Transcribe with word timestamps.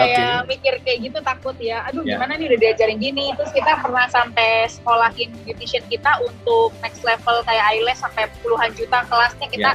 kayak 0.00 0.38
mikir 0.48 0.74
kayak 0.80 0.98
gitu 1.04 1.18
takut 1.20 1.56
ya. 1.58 1.78
Aduh 1.86 2.02
Ya. 2.02 2.16
gimana 2.16 2.32
nih 2.36 2.46
udah 2.48 2.58
diajarin 2.60 2.98
gini? 2.98 3.26
Terus 3.36 3.50
kita 3.50 3.72
pernah 3.80 4.06
sampai 4.08 4.66
sekolahin 4.66 5.28
beautician 5.44 5.84
kita 5.86 6.20
untuk 6.20 6.72
next 6.80 7.02
level 7.02 7.40
kayak 7.44 7.64
eyelash 7.70 8.00
sampai 8.00 8.28
puluhan 8.40 8.70
juta 8.72 9.04
kelasnya. 9.06 9.46
Kita 9.46 9.70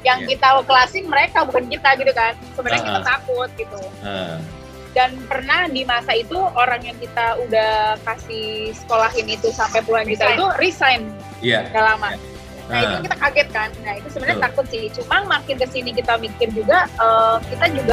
yang 0.00 0.24
Ya. 0.24 0.32
kita 0.32 0.48
kelasin 0.64 1.04
mereka 1.06 1.44
bukan 1.44 1.64
kita 1.68 1.88
gitu 1.94 2.12
kan. 2.12 2.32
Sebenarnya 2.56 2.82
kita 2.82 3.00
Ah-ah. 3.00 3.10
takut 3.18 3.50
gitu. 3.54 3.78
Ah, 4.00 4.36
dan 4.90 5.14
pernah 5.30 5.70
di 5.70 5.86
masa 5.86 6.12
itu 6.12 6.34
orang 6.34 6.82
yang 6.82 6.98
kita 6.98 7.38
udah 7.46 7.94
kasih 8.02 8.74
sekolahin 8.74 9.28
itu 9.28 9.52
sampai 9.54 9.84
puluhan 9.84 10.02
juta 10.02 10.34
itu 10.34 10.46
resign. 10.58 11.06
Iya. 11.40 11.68
gak 11.70 11.84
lama. 11.84 12.10
Nah 12.70 12.74
Ah, 12.74 12.82
itu 12.86 12.96
kita 13.06 13.16
kaget 13.18 13.48
kan. 13.50 13.70
Nah 13.82 13.94
itu 13.98 14.08
sebenarnya 14.10 14.38
takut 14.46 14.66
sih. 14.66 14.86
Cuma 14.94 15.26
makin 15.26 15.58
ke 15.58 15.66
sini 15.66 15.90
kita 15.90 16.14
mikir 16.16 16.48
juga, 16.50 16.86
eh, 16.86 17.36
kita 17.50 17.66
juga 17.70 17.92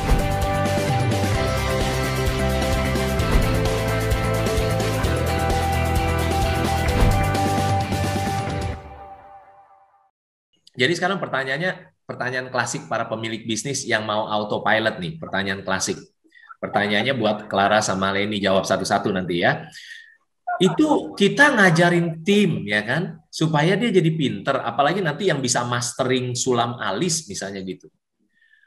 Jadi 10.77 10.93
sekarang 10.93 11.17
pertanyaannya 11.17 11.97
pertanyaan 12.05 12.47
klasik 12.53 12.85
para 12.85 13.09
pemilik 13.09 13.43
bisnis 13.43 13.83
yang 13.83 14.05
mau 14.05 14.29
autopilot 14.29 15.01
nih, 15.01 15.17
pertanyaan 15.17 15.65
klasik. 15.65 15.97
Pertanyaannya 16.61 17.13
buat 17.17 17.49
Clara 17.49 17.81
sama 17.81 18.13
Leni 18.13 18.37
jawab 18.37 18.63
satu-satu 18.63 19.09
nanti 19.09 19.41
ya. 19.41 19.65
Itu 20.57 21.13
kita 21.13 21.53
ngajarin 21.53 22.25
tim 22.25 22.65
ya 22.65 22.81
kan 22.81 23.21
supaya 23.29 23.77
dia 23.77 23.93
jadi 23.93 24.09
pinter, 24.13 24.57
apalagi 24.61 25.05
nanti 25.05 25.29
yang 25.29 25.37
bisa 25.37 25.61
mastering 25.65 26.33
sulam 26.33 26.77
alis 26.81 27.29
misalnya 27.29 27.61
gitu. 27.61 27.89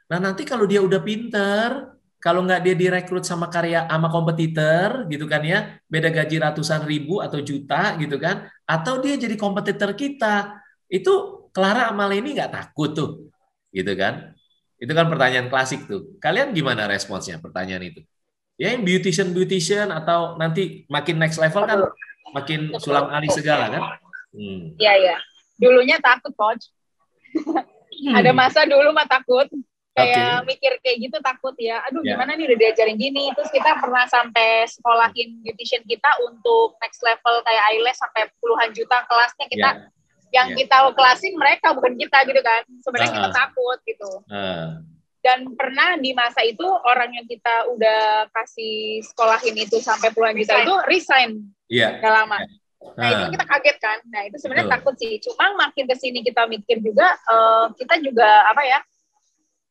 Nah 0.06 0.22
nanti 0.22 0.46
kalau 0.46 0.70
dia 0.70 0.78
udah 0.82 1.02
pinter, 1.02 1.98
kalau 2.22 2.46
nggak 2.46 2.62
dia 2.62 2.74
direkrut 2.78 3.26
sama 3.26 3.50
karya 3.50 3.90
sama 3.90 4.06
kompetitor 4.06 5.10
gitu 5.10 5.26
kan 5.26 5.42
ya, 5.42 5.82
beda 5.90 6.14
gaji 6.14 6.36
ratusan 6.38 6.86
ribu 6.86 7.18
atau 7.18 7.42
juta 7.42 7.98
gitu 7.98 8.22
kan, 8.22 8.46
atau 8.68 9.02
dia 9.02 9.18
jadi 9.18 9.34
kompetitor 9.34 9.96
kita, 9.98 10.62
itu 10.86 11.39
Clara 11.50 11.90
sama 11.90 12.06
Leni 12.06 12.34
nggak 12.34 12.52
takut 12.54 12.90
tuh, 12.94 13.10
gitu 13.74 13.92
kan? 13.98 14.34
Itu 14.80 14.92
kan 14.96 15.10
pertanyaan 15.12 15.52
klasik 15.52 15.84
tuh. 15.84 16.16
Kalian 16.22 16.56
gimana 16.56 16.88
responsnya 16.88 17.36
pertanyaan 17.42 17.90
itu? 17.90 18.00
Ya 18.60 18.76
yang 18.76 18.84
beautician 18.84 19.32
beautician 19.32 19.88
atau 19.88 20.36
nanti 20.36 20.84
makin 20.88 21.16
next 21.16 21.40
level 21.40 21.64
kan 21.64 21.80
makin 22.32 22.72
sulam 22.76 23.08
alis 23.12 23.34
segala 23.36 23.72
kan? 23.72 23.82
Hmm. 24.30 24.76
Iya, 24.78 24.92
iya. 25.00 25.16
Dulunya 25.60 25.96
takut, 26.00 26.32
coach. 26.36 26.68
Ada 28.16 28.32
masa 28.32 28.64
dulu 28.64 28.94
mah 28.96 29.04
takut. 29.04 29.48
Kayak 29.90 30.46
mikir 30.46 30.72
kayak 30.80 30.96
gitu 31.02 31.18
takut 31.20 31.52
ya. 31.60 31.82
Aduh, 31.90 32.00
Ya. 32.00 32.14
gimana 32.14 32.38
nih 32.38 32.46
udah 32.48 32.58
diajarin 32.62 32.96
gini. 32.96 33.28
Terus 33.36 33.50
kita 33.52 33.76
pernah 33.76 34.06
sampai 34.08 34.64
sekolahin 34.70 35.42
beautician 35.44 35.82
kita 35.84 36.08
untuk 36.24 36.78
next 36.80 37.02
level 37.04 37.42
kayak 37.44 37.64
eyelash 37.74 37.98
sampai 37.98 38.30
puluhan 38.40 38.70
juta 38.72 39.04
kelasnya 39.04 39.46
kita. 39.50 39.70
Ya. 39.76 39.99
Yang 40.30 40.46
Ya. 40.46 40.56
kita 40.62 40.76
kelasin 40.94 41.34
mereka 41.34 41.74
bukan 41.74 41.98
kita 41.98 42.18
gitu 42.22 42.40
kan. 42.40 42.62
Sebenarnya 42.80 43.12
kita 43.18 43.28
Ah. 43.28 43.34
takut 43.34 43.78
gitu. 43.82 44.10
Ah, 44.26 44.78
Dan 45.20 45.52
pernah 45.52 46.00
di 46.00 46.16
masa 46.16 46.40
itu 46.40 46.64
orang 46.64 47.12
yang 47.12 47.28
kita 47.28 47.68
udah 47.68 48.24
kasih 48.32 49.04
sekolahin 49.04 49.52
itu 49.52 49.76
sampai 49.76 50.08
puluhan 50.16 50.32
juta 50.32 50.64
itu 50.64 50.74
resign 50.88 51.44
Iya. 51.68 52.00
gak 52.00 52.12
lama. 52.24 52.40
Nah 52.96 53.04
Ah, 53.04 53.12
itu 53.12 53.36
kita 53.36 53.44
kaget 53.44 53.76
kan. 53.76 53.98
Nah 54.08 54.24
itu 54.24 54.40
sebenarnya 54.40 54.72
takut 54.72 54.96
sih. 54.96 55.20
Cuma 55.20 55.52
makin 55.60 55.84
ke 55.84 55.92
sini 55.92 56.24
kita 56.24 56.48
mikir 56.48 56.80
juga, 56.80 57.12
eh, 57.28 57.66
kita 57.76 58.00
juga 58.00 58.48
apa 58.48 58.64
ya? 58.64 58.80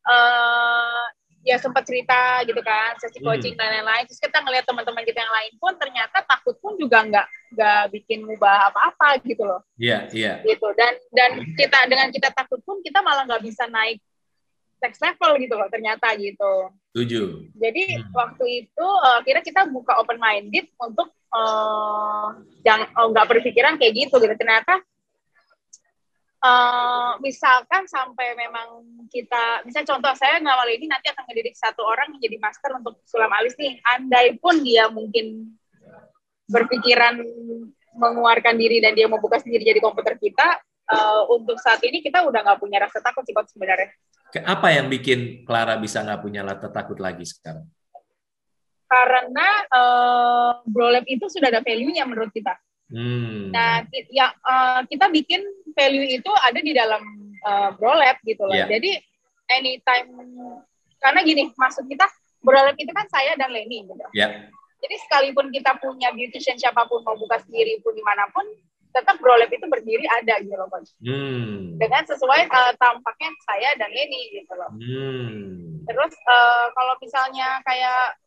eh 0.06 1.04
ya 1.46 1.56
sempat 1.56 1.88
cerita 1.88 2.44
gitu 2.44 2.60
kan, 2.62 2.98
sesi 3.00 3.18
Hmm. 3.18 3.32
coaching 3.32 3.56
dan 3.56 3.72
lain-lain. 3.72 4.04
Terus 4.06 4.20
kita 4.20 4.44
ngeliat 4.44 4.66
teman-teman 4.68 5.02
kita 5.02 5.18
yang 5.18 5.34
lain 5.34 5.54
pun 5.58 5.74
ternyata 5.78 6.22
takut 6.26 6.56
pun 6.60 6.76
juga 6.76 7.00
nggak 7.02 7.26
nggak 7.60 7.92
bikin 7.92 8.24
ngubah 8.24 8.72
apa-apa 8.72 9.20
gitu 9.28 9.44
loh. 9.44 9.60
Iya, 9.76 10.08
iya. 10.16 10.40
Gitu. 10.48 10.64
Dan 10.80 10.96
dan 11.12 11.32
kita 11.60 11.80
dengan 11.92 12.08
kita 12.08 12.32
takut 12.32 12.64
pun 12.64 12.80
kita 12.80 13.04
malah 13.04 13.28
nggak 13.28 13.44
bisa 13.44 13.68
naik 13.68 14.00
next 14.80 15.04
level 15.04 15.36
gitu 15.44 15.54
loh 15.60 15.68
ternyata 15.68 16.08
gitu. 16.16 16.72
Setuju. 16.96 17.52
Jadi 17.60 17.84
Hmm. 18.00 18.16
waktu 18.16 18.46
itu 18.64 18.88
eh, 18.88 19.16
akhirnya 19.20 19.44
kita 19.44 19.62
buka 19.68 20.00
open 20.00 20.16
minded 20.16 20.72
untuk 20.80 21.12
eh, 21.12 22.28
jangan 22.64 22.88
oh, 22.96 23.12
nggak 23.12 23.28
berpikiran 23.28 23.76
kayak 23.76 24.08
gitu 24.08 24.16
gitu. 24.24 24.36
Ternyata 24.40 24.80
eh, 26.40 27.12
misalkan 27.20 27.84
sampai 27.92 28.40
memang 28.40 28.88
kita, 29.12 29.68
misalnya 29.68 29.92
contoh 29.92 30.14
saya 30.16 30.40
nama 30.40 30.64
ini 30.72 30.88
nanti 30.88 31.12
akan 31.12 31.28
mendidik 31.28 31.60
satu 31.60 31.84
orang 31.84 32.16
menjadi 32.16 32.40
master 32.40 32.72
untuk 32.80 33.04
sulam 33.04 33.30
alis 33.36 33.60
nih. 33.60 33.84
Andai 33.84 34.40
pun 34.40 34.64
dia 34.64 34.88
mungkin 34.88 35.59
berpikiran 36.50 37.22
mengeluarkan 37.96 38.56
diri 38.58 38.82
dan 38.82 38.98
dia 38.98 39.06
mau 39.06 39.22
buka 39.22 39.38
sendiri 39.38 39.62
jadi 39.62 39.80
komputer 39.80 40.18
kita, 40.18 40.58
eh, 40.90 41.22
untuk 41.30 41.62
saat 41.62 41.80
ini 41.86 42.02
kita 42.02 42.26
udah 42.26 42.42
nggak 42.42 42.60
punya 42.60 42.82
rasa 42.82 43.00
takut 43.00 43.24
sih 43.24 43.34
sebenarnya. 43.34 43.94
Apa 44.46 44.74
yang 44.74 44.90
bikin 44.90 45.46
Clara 45.46 45.78
bisa 45.78 46.06
nggak 46.06 46.22
punya 46.22 46.46
rasa 46.46 46.70
takut 46.70 46.98
lagi 46.98 47.26
sekarang? 47.26 47.66
Karena 48.90 49.48
eh, 49.70 50.52
Brolab 50.66 51.06
itu 51.06 51.30
sudah 51.30 51.54
ada 51.54 51.62
value-nya 51.62 52.10
menurut 52.10 52.34
kita. 52.34 52.58
Hmm. 52.90 53.54
Nah, 53.54 53.86
ya 54.10 54.34
eh, 54.34 54.82
kita 54.90 55.14
bikin 55.14 55.46
value 55.78 56.18
itu 56.18 56.32
ada 56.42 56.60
di 56.62 56.74
dalam 56.74 57.02
eh, 57.38 57.70
Brolab 57.78 58.18
gitu 58.26 58.50
loh. 58.50 58.58
Iya. 58.58 58.66
Jadi 58.66 58.92
anytime 59.50 60.10
karena 61.00 61.20
gini, 61.24 61.50
maksud 61.54 61.86
kita 61.86 62.06
Brolab 62.42 62.78
itu 62.78 62.90
kan 62.90 63.06
saya 63.12 63.38
dan 63.38 63.52
Leni 63.54 63.86
gitu. 63.86 64.06
Ya. 64.16 64.50
Jadi 64.80 64.96
sekalipun 65.06 65.52
kita 65.52 65.76
punya 65.80 66.10
beautician 66.16 66.56
siapa 66.56 66.88
pun 66.88 67.04
mau 67.04 67.16
buka 67.20 67.40
sendiri 67.44 67.84
pun 67.84 67.92
di 67.92 68.04
mana 68.04 68.28
pun, 68.32 68.48
tetap 68.96 69.22
Brolab 69.22 69.52
itu 69.52 69.66
berdiri 69.70 70.06
ada 70.08 70.40
gitu 70.42 70.56
loh, 70.56 70.72
Coach. 70.72 70.96
Hmm. 71.04 71.78
Dengan 71.78 72.04
sesuai 72.08 72.42
eh, 72.48 72.74
tampaknya 72.80 73.30
saya 73.46 73.70
dan 73.78 73.92
Leni 73.92 74.34
gitu 74.34 74.54
loh. 74.56 74.72
Hmm. 74.74 75.84
Terus 75.86 76.14
eh, 76.16 76.66
kalau 76.74 76.96
misalnya 76.98 77.60
kayak 77.68 78.18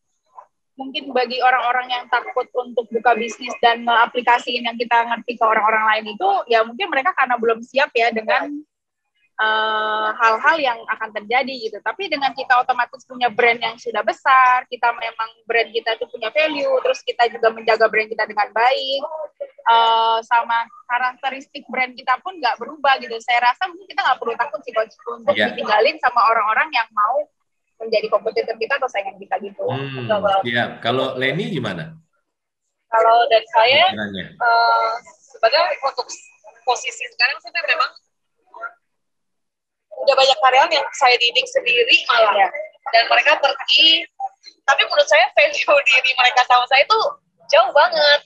mungkin 0.72 1.12
bagi 1.12 1.36
orang-orang 1.44 1.88
yang 1.92 2.04
takut 2.08 2.48
untuk 2.56 2.88
buka 2.88 3.12
bisnis 3.12 3.52
dan 3.60 3.84
aplikasiin 3.84 4.64
yang 4.64 4.76
kita 4.80 5.04
ngerti 5.04 5.36
ke 5.36 5.44
orang-orang 5.44 5.84
lain 5.84 6.16
itu 6.16 6.28
ya 6.48 6.64
mungkin 6.64 6.88
mereka 6.88 7.12
karena 7.12 7.36
belum 7.36 7.60
siap 7.60 7.92
ya 7.92 8.08
dengan 8.08 8.48
eh, 9.42 10.08
hal-hal 10.22 10.56
yang 10.62 10.78
akan 10.86 11.10
terjadi 11.18 11.54
gitu. 11.66 11.78
Tapi 11.82 12.06
dengan 12.06 12.30
kita 12.30 12.62
otomatis 12.62 13.02
punya 13.02 13.26
brand 13.26 13.58
yang 13.58 13.74
sudah 13.74 14.06
besar, 14.06 14.62
kita 14.70 14.94
memang 14.94 15.30
brand 15.42 15.66
kita 15.74 15.98
itu 15.98 16.06
punya 16.06 16.30
value, 16.30 16.70
terus 16.86 17.02
kita 17.02 17.26
juga 17.26 17.50
menjaga 17.50 17.90
brand 17.90 18.06
kita 18.06 18.22
dengan 18.22 18.48
baik, 18.54 19.02
eh, 19.42 20.18
sama 20.22 20.62
karakteristik 20.86 21.66
brand 21.66 21.90
kita 21.92 22.22
pun 22.22 22.38
nggak 22.38 22.54
berubah 22.62 23.02
gitu. 23.02 23.18
Saya 23.18 23.50
rasa 23.50 23.66
mungkin 23.66 23.90
kita 23.90 24.00
nggak 24.06 24.18
perlu 24.22 24.34
takut 24.38 24.60
sih 24.62 24.70
Coach, 24.70 24.94
untuk 25.10 25.34
Iya. 25.34 25.50
ditinggalin 25.50 25.98
sama 25.98 26.22
orang-orang 26.30 26.70
yang 26.70 26.86
mau 26.94 27.26
menjadi 27.82 28.06
kompetitor 28.14 28.54
kita 28.62 28.78
atau 28.78 28.86
saingan 28.86 29.18
kita 29.18 29.42
gitu. 29.42 29.66
Hmm. 29.66 30.06
Kalau- 30.06 30.42
Ya. 30.46 30.78
Kalau 30.78 31.18
Leni 31.18 31.50
gimana? 31.50 31.98
Kalau 32.86 33.26
dari 33.26 33.48
saya 33.50 33.90
Pikirannya? 33.90 34.26
eh, 34.38 34.92
sebenarnya 35.34 35.74
untuk 35.82 36.06
posisi 36.62 37.04
sekarang 37.10 37.42
sih 37.42 37.50
memang 37.50 37.90
udah 40.00 40.14
banyak 40.16 40.38
karyawan 40.40 40.72
yang 40.72 40.86
saya 40.96 41.14
didik 41.20 41.46
sendiri 41.46 41.96
malah 42.08 42.50
dan 42.90 43.04
mereka 43.06 43.38
pergi. 43.38 44.02
Tapi 44.62 44.82
menurut 44.86 45.08
saya 45.10 45.26
value 45.34 45.78
diri 45.86 46.10
mereka 46.14 46.42
sama 46.46 46.64
saya 46.70 46.82
itu 46.86 47.00
jauh 47.50 47.70
banget. 47.74 48.20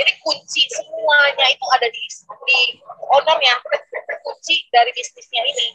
Jadi 0.00 0.12
kunci 0.24 0.64
semuanya 0.72 1.46
itu 1.52 1.66
ada 1.76 1.86
di 1.88 2.02
di 2.48 2.60
ownernya. 3.12 3.54
Kunci 4.24 4.64
dari 4.72 4.90
bisnisnya 4.96 5.42
ini. 5.44 5.66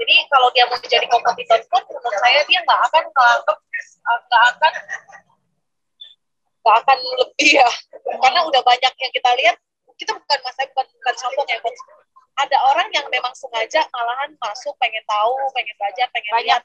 Jadi 0.00 0.14
kalau 0.32 0.48
dia 0.56 0.64
mau 0.70 0.78
jadi 0.80 1.06
kompetitor 1.10 1.60
pun 1.68 1.82
menurut 1.90 2.16
saya 2.22 2.40
dia 2.48 2.60
nggak 2.64 2.80
akan 2.88 3.04
menganggap 3.12 3.58
nggak 4.00 4.42
akan 4.56 4.72
nggak 6.60 6.76
akan 6.86 6.98
lebih 7.20 7.50
ya. 7.60 7.70
Karena 8.20 8.40
udah 8.46 8.62
banyak 8.62 8.92
yang 8.96 9.12
kita 9.12 9.30
lihat 9.42 9.56
kita 10.00 10.16
bukan 10.16 10.38
masa 10.40 10.64
bukan 10.72 10.86
bukan 10.88 11.14
sombong 11.20 11.48
ya. 11.50 11.58
Ada 12.46 12.56
orang 12.72 12.88
yang 12.92 13.06
memang 13.12 13.32
sengaja 13.36 13.84
malahan 13.92 14.32
masuk 14.40 14.72
pengen 14.80 15.04
tahu 15.04 15.34
pengen 15.52 15.74
belajar 15.76 16.06
pengen 16.12 16.32
lihat 16.44 16.62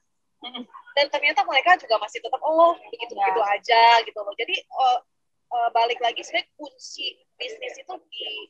dan 0.96 1.06
ternyata 1.12 1.42
mereka 1.44 1.76
juga 1.76 2.00
masih 2.00 2.22
tetap 2.22 2.40
oh 2.40 2.78
begitu 2.92 3.14
begitu 3.18 3.42
aja 3.42 3.84
gitu 4.06 4.20
loh 4.22 4.34
jadi 4.38 4.56
eh, 4.62 5.00
eh, 5.52 5.70
balik 5.76 6.00
lagi 6.00 6.22
sebenarnya 6.24 6.48
kunci 6.56 7.20
bisnis 7.36 7.76
itu 7.82 7.94
di 8.08 8.50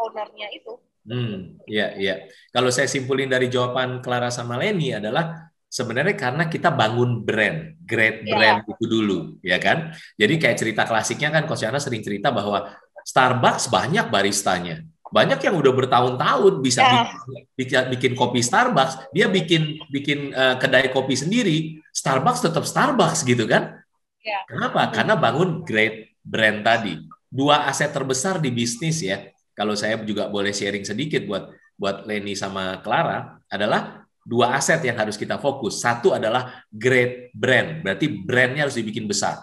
ownernya 0.00 0.48
itu 0.54 0.78
Hmm, 1.02 1.58
iya, 1.66 1.98
iya. 1.98 2.14
Kalau 2.54 2.70
saya 2.70 2.86
simpulin 2.86 3.26
dari 3.26 3.50
jawaban 3.50 3.98
Clara 3.98 4.30
sama 4.30 4.54
Leni 4.54 4.94
adalah 4.94 5.50
sebenarnya 5.66 6.14
karena 6.14 6.46
kita 6.46 6.70
bangun 6.70 7.26
brand, 7.26 7.74
great 7.82 8.22
Iya. 8.22 8.30
brand 8.30 8.58
itu 8.70 8.84
dulu, 8.86 9.18
ya 9.42 9.58
kan? 9.58 9.90
Jadi 10.14 10.34
kayak 10.38 10.56
cerita 10.62 10.86
klasiknya 10.86 11.34
kan 11.34 11.50
Coach 11.50 11.66
Yana 11.66 11.82
sering 11.82 12.06
cerita 12.06 12.30
bahwa 12.30 12.70
Starbucks 13.02 13.66
banyak 13.66 14.14
baristanya. 14.14 14.86
Banyak 15.12 15.44
yang 15.44 15.54
udah 15.60 15.72
bertahun-tahun 15.76 16.64
bisa 16.64 16.80
Ya. 16.80 17.04
bikin, 17.52 17.80
bikin, 17.92 18.12
kopi 18.16 18.40
Starbucks, 18.40 19.12
dia 19.12 19.28
bikin 19.28 19.76
bikin 19.92 20.32
eh, 20.32 20.56
kedai 20.56 20.88
kopi 20.88 21.12
sendiri, 21.12 21.84
Starbucks 21.92 22.40
tetap 22.40 22.64
Starbucks 22.64 23.22
gitu 23.28 23.44
kan? 23.44 23.76
Ya. 24.24 24.40
Kenapa? 24.48 24.88
Karena 24.88 25.14
bangun 25.20 25.62
great 25.68 26.16
brand 26.24 26.64
tadi. 26.64 26.96
Dua 27.28 27.68
aset 27.68 27.92
terbesar 27.92 28.40
di 28.40 28.48
bisnis 28.48 29.04
ya. 29.04 29.20
Kalau 29.52 29.76
saya 29.76 30.00
juga 30.00 30.32
boleh 30.32 30.56
sharing 30.56 30.84
sedikit 30.88 31.28
buat 31.28 31.52
buat 31.76 32.08
Leni 32.08 32.32
sama 32.32 32.80
Clara 32.80 33.36
adalah 33.52 34.06
dua 34.22 34.56
aset 34.56 34.80
yang 34.86 34.96
harus 34.96 35.18
kita 35.18 35.36
fokus. 35.36 35.82
Satu 35.82 36.14
adalah 36.16 36.64
great 36.72 37.34
brand, 37.36 37.84
berarti 37.84 38.08
brandnya 38.08 38.64
harus 38.64 38.78
dibikin 38.78 39.04
besar. 39.04 39.42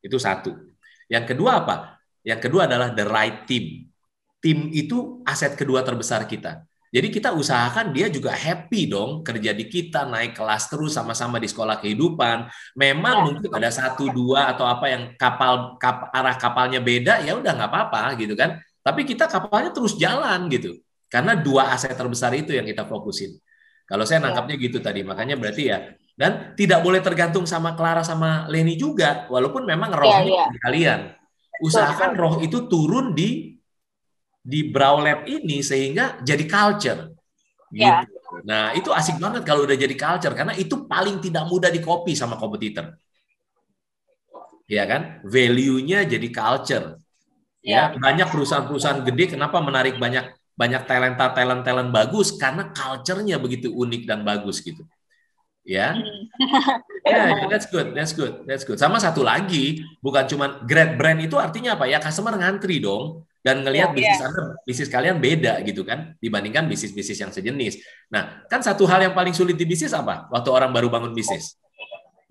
Itu 0.00 0.16
satu. 0.16 0.54
Yang 1.10 1.34
kedua 1.36 1.64
apa? 1.64 2.00
Yang 2.24 2.40
kedua 2.48 2.64
adalah 2.64 2.94
the 2.96 3.04
right 3.04 3.44
team. 3.44 3.84
Tim 4.44 4.68
itu 4.76 5.24
aset 5.24 5.56
kedua 5.56 5.80
terbesar 5.80 6.28
kita. 6.28 6.68
Jadi 6.92 7.08
kita 7.10 7.32
usahakan 7.32 7.90
dia 7.90 8.12
juga 8.12 8.30
happy 8.30 8.92
dong 8.92 9.24
kerja 9.24 9.50
di 9.50 9.66
kita, 9.66 10.04
naik 10.04 10.36
kelas 10.36 10.68
terus 10.68 10.92
sama-sama 10.94 11.40
di 11.40 11.48
sekolah 11.48 11.80
kehidupan. 11.80 12.46
Memang 12.76 13.16
ya. 13.16 13.24
mungkin 13.24 13.50
ada 13.50 13.72
satu 13.72 14.12
dua 14.12 14.52
atau 14.52 14.68
apa 14.68 14.86
yang 14.92 15.02
kapal 15.16 15.80
kap, 15.80 16.12
arah 16.12 16.36
kapalnya 16.36 16.78
beda 16.78 17.24
ya 17.24 17.34
udah 17.34 17.50
nggak 17.56 17.70
apa-apa 17.72 18.20
gitu 18.20 18.36
kan. 18.36 18.60
Tapi 18.84 19.08
kita 19.08 19.26
kapalnya 19.26 19.72
terus 19.72 19.96
jalan 19.96 20.46
gitu. 20.52 20.76
Karena 21.08 21.34
dua 21.34 21.72
aset 21.72 21.96
terbesar 21.96 22.30
itu 22.36 22.52
yang 22.52 22.68
kita 22.68 22.84
fokusin. 22.84 23.34
Kalau 23.88 24.04
saya 24.04 24.22
ya. 24.22 24.30
nangkapnya 24.30 24.54
gitu 24.60 24.78
tadi, 24.78 25.02
makanya 25.02 25.34
berarti 25.34 25.64
ya 25.66 25.78
dan 26.14 26.54
tidak 26.54 26.78
boleh 26.86 27.02
tergantung 27.02 27.42
sama 27.42 27.74
Clara 27.74 28.06
sama 28.06 28.46
Leni 28.46 28.78
juga, 28.78 29.26
walaupun 29.26 29.66
memang 29.66 29.90
ya, 29.90 29.98
rohnya 29.98 30.22
ya, 30.22 30.46
ya. 30.46 30.58
kalian. 30.62 31.00
Usahakan 31.62 32.10
roh 32.14 32.34
itu 32.42 32.70
turun 32.70 33.14
di 33.14 33.53
di 34.44 34.68
Brow 34.68 35.00
Lab 35.00 35.24
ini 35.24 35.64
sehingga 35.64 36.20
jadi 36.20 36.44
culture. 36.44 37.00
Ya. 37.72 38.04
Gitu. 38.04 38.44
Nah, 38.44 38.76
itu 38.76 38.92
asik 38.92 39.16
banget 39.16 39.42
kalau 39.48 39.64
udah 39.64 39.72
jadi 39.72 39.96
culture 39.96 40.36
karena 40.36 40.52
itu 40.52 40.84
paling 40.84 41.16
tidak 41.24 41.48
mudah 41.48 41.72
di 41.72 41.80
copy 41.80 42.12
sama 42.12 42.36
kompetitor. 42.36 42.92
Ya 44.68 44.84
kan? 44.84 45.24
Value-nya 45.24 46.04
jadi 46.04 46.28
culture. 46.28 47.00
Ya, 47.64 47.96
ya 47.96 47.96
banyak 47.96 48.28
perusahaan-perusahaan 48.28 49.00
gede 49.08 49.40
kenapa 49.40 49.56
menarik 49.64 49.96
banyak 49.96 50.36
banyak 50.52 50.84
talenta 50.84 51.32
talent 51.32 51.64
talent 51.64 51.88
bagus 51.88 52.36
karena 52.36 52.68
culture-nya 52.68 53.40
begitu 53.40 53.72
unik 53.72 54.04
dan 54.04 54.20
bagus 54.20 54.60
gitu. 54.60 54.84
Ya. 55.64 55.96
Hmm. 55.96 56.28
Ya, 57.04 57.36
yeah, 57.36 57.52
that's 57.52 57.68
good, 57.68 57.92
that's 57.92 58.16
good, 58.16 58.48
that's 58.48 58.64
good. 58.64 58.80
Sama 58.80 58.96
satu 58.96 59.20
lagi, 59.20 59.84
bukan 60.00 60.24
cuma 60.24 60.56
great 60.64 60.96
brand 60.96 61.20
itu 61.20 61.36
artinya 61.36 61.76
apa? 61.76 61.84
Ya 61.84 62.00
customer 62.00 62.32
ngantri 62.32 62.80
dong 62.80 63.28
dan 63.44 63.60
ngelihat 63.60 63.92
yeah, 63.92 63.96
bisnis 64.00 64.20
yeah. 64.24 64.28
Anda, 64.32 64.44
bisnis 64.64 64.88
kalian 64.88 65.16
beda 65.20 65.60
gitu 65.68 65.84
kan 65.84 66.16
dibandingkan 66.16 66.64
bisnis-bisnis 66.64 67.20
yang 67.20 67.28
sejenis. 67.28 67.76
Nah, 68.08 68.40
kan 68.48 68.64
satu 68.64 68.88
hal 68.88 69.04
yang 69.04 69.12
paling 69.12 69.36
sulit 69.36 69.60
di 69.60 69.68
bisnis 69.68 69.92
apa? 69.92 70.32
Waktu 70.32 70.48
orang 70.48 70.72
baru 70.72 70.88
bangun 70.88 71.12
bisnis. 71.12 71.60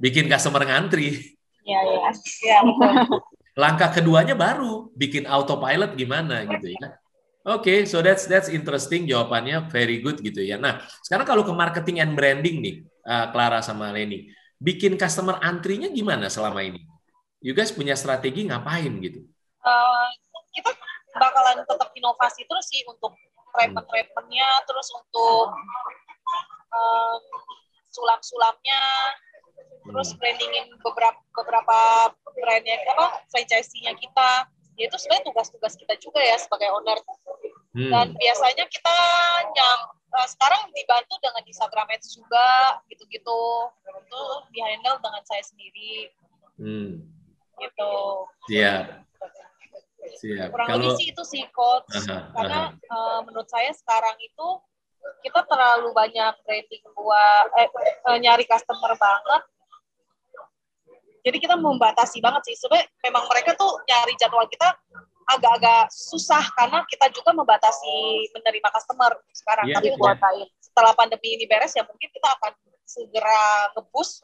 Bikin 0.02 0.26
customer 0.26 0.66
ngantri. 0.66 1.38
Iya, 1.62 1.80
iya. 1.86 2.10
Ya, 2.42 2.60
Langkah 3.54 3.94
keduanya 3.94 4.34
baru 4.34 4.90
bikin 4.98 5.30
autopilot 5.30 5.94
gimana 5.94 6.50
gitu 6.50 6.74
ya. 6.74 6.98
Oke, 7.44 7.62
okay, 7.62 7.80
so 7.86 8.02
that's 8.02 8.26
that's 8.26 8.50
interesting 8.50 9.06
jawabannya 9.06 9.70
very 9.70 10.02
good 10.02 10.18
gitu 10.18 10.42
ya. 10.42 10.58
Nah, 10.58 10.82
sekarang 11.06 11.28
kalau 11.30 11.44
ke 11.46 11.54
marketing 11.54 12.02
and 12.02 12.18
branding 12.18 12.58
nih, 12.64 12.76
uh, 13.06 13.30
Clara 13.30 13.62
sama 13.62 13.94
Leni, 13.94 14.34
bikin 14.58 14.98
customer 14.98 15.38
antrinya 15.44 15.92
gimana 15.92 16.32
selama 16.32 16.64
ini? 16.66 16.82
You 17.44 17.52
guys 17.52 17.76
punya 17.76 17.94
strategi 18.00 18.48
ngapain 18.48 18.96
gitu? 19.04 19.28
Uh, 19.60 20.08
kita 20.56 20.72
bakalan 21.18 21.62
tetap 21.64 21.90
inovasi 21.94 22.46
terus 22.50 22.66
sih 22.70 22.82
untuk 22.90 23.14
treatment-treatmentnya, 23.54 24.50
terus 24.66 24.90
untuk 24.98 25.54
um, 26.74 27.22
sulam-sulamnya, 27.94 28.84
terus 29.86 30.10
hmm. 30.14 30.18
brandingin 30.18 30.66
beberapa 30.82 31.20
beberapa 31.38 31.78
brandnya 32.34 32.82
apa 32.98 33.22
franchise-nya 33.30 33.94
kita. 33.98 34.50
Ya 34.74 34.90
itu 34.90 34.98
sebenarnya 34.98 35.30
tugas-tugas 35.30 35.78
kita 35.78 35.94
juga 36.02 36.18
ya 36.18 36.34
sebagai 36.42 36.74
owner. 36.74 36.98
Hmm. 37.78 37.90
Dan 37.94 38.08
biasanya 38.18 38.66
kita 38.70 38.98
yang 39.54 39.80
uh, 40.18 40.28
sekarang 40.30 40.66
dibantu 40.74 41.14
dengan 41.22 41.46
Instagram 41.46 41.88
Ads 41.94 42.18
juga 42.18 42.82
gitu-gitu. 42.90 43.42
Itu 43.86 44.22
di-handle 44.50 44.98
dengan 44.98 45.22
saya 45.30 45.46
sendiri. 45.46 46.10
Hmm. 46.58 47.06
Gitu. 47.62 47.94
Iya. 48.50 49.06
Siap. 50.20 50.50
Kurang 50.52 50.68
Kalau... 50.68 50.80
lebih 50.84 50.92
sih 51.00 51.08
itu 51.12 51.24
sih 51.24 51.44
coach. 51.52 51.88
Aha, 52.04 52.32
Karena 52.36 52.62
aha. 52.72 52.94
Uh, 52.94 53.20
menurut 53.28 53.48
saya 53.48 53.72
sekarang 53.72 54.16
itu 54.20 54.48
kita 55.24 55.44
terlalu 55.48 55.92
banyak 55.92 56.34
rating 56.48 56.84
buat 56.96 57.48
eh, 57.60 57.70
eh, 58.12 58.18
nyari 58.24 58.48
customer 58.48 58.96
banget. 58.96 59.44
Jadi 61.24 61.38
kita 61.40 61.56
membatasi 61.56 62.20
banget 62.20 62.44
sih. 62.52 62.56
Sebenarnya 62.60 62.88
memang 63.08 63.24
mereka 63.32 63.56
tuh 63.56 63.80
nyari 63.88 64.14
jadwal 64.20 64.44
kita 64.52 64.76
agak-agak 65.24 65.88
susah 65.88 66.44
karena 66.60 66.84
kita 66.92 67.08
juga 67.16 67.32
membatasi 67.32 68.28
menerima 68.36 68.70
customer 68.76 69.12
sekarang. 69.32 69.72
Yeah, 69.72 69.80
Tapi 69.80 69.88
yeah. 69.96 70.00
buat 70.00 70.20
setelah 70.60 70.92
pandemi 71.00 71.40
ini 71.40 71.48
beres 71.48 71.72
ya 71.80 71.88
mungkin 71.88 72.12
kita 72.12 72.28
akan 72.28 72.52
segera 72.84 73.72
ngebus 73.80 74.20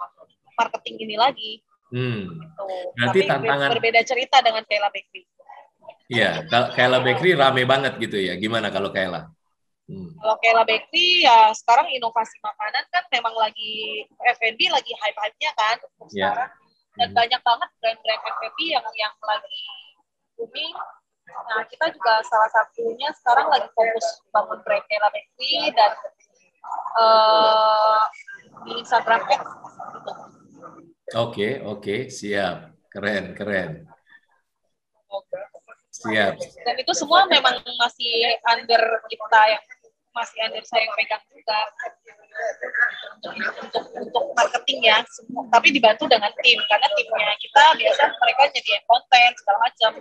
marketing 0.59 0.95
ini 1.07 1.15
lagi. 1.15 1.63
Hmm. 1.89 2.27
Gitu. 2.35 2.67
Tapi 2.99 3.19
tantangan 3.25 3.69
berbeda 3.79 4.01
cerita 4.03 4.43
dengan 4.43 4.67
Kayla 4.67 4.91
Bakery. 4.91 5.23
Iya, 6.09 6.43
Kayla 6.49 7.05
Bakery 7.05 7.37
rame 7.37 7.63
banget 7.69 7.93
gitu 8.01 8.17
ya. 8.17 8.33
Gimana 8.35 8.73
kalau 8.73 8.89
Kayla? 8.89 9.29
Hmm. 9.89 10.09
Kalau 10.17 10.35
Kayla 10.41 10.63
Bakery 10.65 11.25
ya 11.25 11.53
sekarang 11.53 11.89
inovasi 11.93 12.37
makanan 12.41 12.85
kan 12.93 13.03
memang 13.13 13.33
lagi 13.37 14.05
F&B 14.37 14.59
lagi 14.69 14.91
hype-hype-nya 14.93 15.51
kan 15.57 15.77
yeah. 16.13 16.33
sekarang. 16.33 16.51
Dan 16.97 17.07
hmm. 17.13 17.17
banyak 17.17 17.41
banget 17.41 17.69
brand-brand 17.81 18.21
F&B 18.25 18.57
yang 18.73 18.85
yang 18.97 19.13
lagi 19.21 19.63
booming. 20.37 20.73
Nah, 21.29 21.61
kita 21.69 21.93
juga 21.93 22.25
salah 22.25 22.49
satunya 22.49 23.09
sekarang 23.21 23.53
lagi 23.53 23.69
fokus 23.77 24.05
bangun 24.33 24.59
brand 24.65 24.85
Kayla 24.89 25.09
Bakery 25.13 25.53
dan 25.77 25.91
uh, 26.97 28.01
di 28.65 28.71
Instagram 28.81 29.21
X 29.29 29.41
gitu. 29.93 30.11
Oke, 31.09 31.13
okay, 31.13 31.51
oke, 31.65 31.81
okay, 31.81 31.99
siap. 32.09 32.77
Keren, 32.89 33.37
keren. 33.37 33.85
Siap. 35.99 36.33
Dan 36.39 36.75
itu 36.79 36.93
semua 36.95 37.27
memang 37.27 37.59
masih 37.59 38.39
under 38.47 38.81
kita 39.11 39.41
yang 39.51 39.63
masih 40.15 40.37
under 40.47 40.63
saya 40.63 40.87
yang 40.87 40.93
pegang 40.95 41.23
juga 41.31 41.59
untuk 43.19 43.33
untuk 43.61 43.83
untuk 43.99 44.23
marketing 44.33 44.79
ya 44.87 44.97
semua 45.11 45.43
tapi 45.51 45.75
dibantu 45.75 46.07
dengan 46.07 46.31
tim 46.39 46.59
karena 46.71 46.87
timnya 46.95 47.31
kita 47.35 47.63
biasa 47.77 48.01
mereka 48.15 48.41
nyediain 48.51 48.83
konten 48.87 49.29
segala 49.37 49.57
macam 49.59 49.91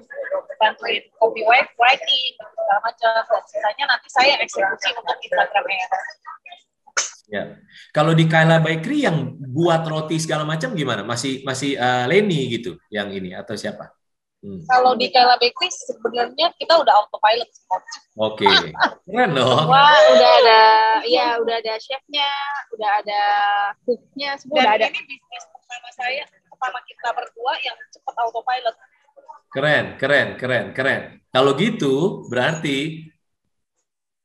bantuin 0.58 1.02
copy 1.18 1.42
writing 1.46 2.32
segala 2.38 2.80
macam 2.82 3.10
dan 3.26 3.42
sisanya 3.46 3.84
nanti 3.90 4.08
saya 4.10 4.34
eksekusi 4.42 4.88
untuk 4.96 5.16
Instagramnya 5.18 5.88
Ya. 7.28 7.60
Kalau 7.92 8.16
di 8.16 8.24
Kayla 8.24 8.56
Bakery 8.64 9.04
yang 9.04 9.36
buat 9.36 9.84
roti 9.84 10.16
segala 10.16 10.48
macam 10.48 10.72
gimana? 10.72 11.04
Masih 11.04 11.44
masih 11.44 11.76
uh, 11.76 12.08
Leni 12.08 12.48
gitu 12.56 12.80
yang 12.88 13.12
ini 13.12 13.36
atau 13.36 13.52
siapa? 13.52 13.97
Hmm. 14.38 14.62
Kalau 14.70 14.94
di 14.94 15.10
Kayla 15.10 15.34
Bakery 15.42 15.66
sebenarnya 15.66 16.54
kita 16.54 16.78
udah 16.78 16.94
autopilot 16.94 17.50
Oke, 18.18 18.46
okay. 18.46 18.70
keren 19.06 19.34
dong. 19.34 19.66
Wah, 19.66 19.98
udah 20.14 20.32
ada, 20.42 20.62
ya 21.10 21.42
udah 21.42 21.58
ada 21.58 21.74
chefnya, 21.82 22.30
udah 22.70 22.90
ada 23.02 23.22
cooknya, 23.82 24.38
semua 24.38 24.58
Dan 24.58 24.62
udah 24.62 24.74
ada. 24.78 24.86
ini 24.94 25.02
bisnis 25.06 25.44
pertama 25.50 25.90
saya, 25.90 26.22
pertama 26.50 26.78
kita 26.86 27.08
berdua 27.18 27.52
yang 27.66 27.78
cepat 27.90 28.14
autopilot. 28.14 28.74
Keren, 29.50 29.84
keren, 29.98 30.28
keren, 30.38 30.66
keren. 30.70 31.00
Kalau 31.34 31.58
gitu 31.58 32.26
berarti 32.30 33.10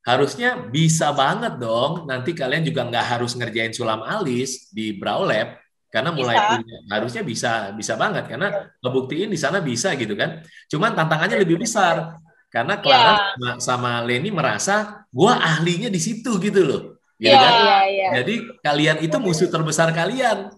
harusnya 0.04 0.60
bisa 0.68 1.10
banget 1.10 1.58
dong. 1.58 2.06
Nanti 2.06 2.36
kalian 2.36 2.62
juga 2.62 2.86
nggak 2.86 3.18
harus 3.18 3.34
ngerjain 3.34 3.74
sulam 3.74 4.04
alis 4.04 4.70
di 4.70 4.94
Brow 4.94 5.26
Lab, 5.26 5.58
karena 5.94 6.10
mulai 6.10 6.34
bisa. 6.34 6.50
punya 6.58 6.76
harusnya 6.90 7.22
bisa 7.22 7.52
bisa 7.78 7.94
banget 7.94 8.26
karena 8.26 8.50
ngebuktiin 8.82 9.30
di 9.30 9.38
sana 9.38 9.62
bisa 9.62 9.94
gitu 9.94 10.18
kan 10.18 10.42
cuman 10.66 10.90
tantangannya 10.90 11.38
lebih 11.38 11.62
besar 11.62 12.18
karena 12.50 12.82
Clara 12.82 13.34
ya. 13.38 13.58
sama, 13.62 14.02
Leni 14.02 14.34
merasa 14.34 15.06
gua 15.14 15.38
ahlinya 15.38 15.86
di 15.86 16.02
situ 16.02 16.34
gitu 16.42 16.66
loh 16.66 16.82
gitu 17.14 17.30
ya, 17.30 17.38
kan 17.38 17.54
ya, 17.54 17.78
ya. 17.86 18.08
jadi 18.22 18.34
kalian 18.58 18.96
itu 19.06 19.16
musuh 19.22 19.46
terbesar 19.46 19.94
kalian 19.94 20.50